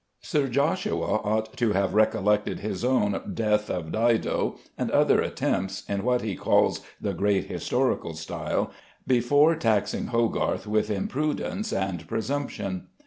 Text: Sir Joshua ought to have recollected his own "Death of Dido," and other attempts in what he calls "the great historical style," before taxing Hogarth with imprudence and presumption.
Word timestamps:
Sir 0.23 0.47
Joshua 0.47 1.17
ought 1.17 1.55
to 1.57 1.73
have 1.73 1.93
recollected 1.93 2.61
his 2.61 2.83
own 2.83 3.21
"Death 3.35 3.69
of 3.69 3.91
Dido," 3.91 4.57
and 4.75 4.89
other 4.89 5.21
attempts 5.21 5.83
in 5.87 6.03
what 6.03 6.23
he 6.23 6.35
calls 6.35 6.81
"the 6.99 7.13
great 7.13 7.43
historical 7.45 8.15
style," 8.15 8.71
before 9.05 9.55
taxing 9.55 10.07
Hogarth 10.07 10.65
with 10.65 10.89
imprudence 10.89 11.71
and 11.71 12.07
presumption. 12.07 12.87